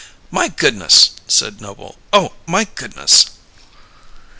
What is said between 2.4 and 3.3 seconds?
my goodness!"